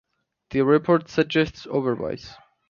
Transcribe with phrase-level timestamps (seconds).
[0.49, 2.33] The report suggests otherwise.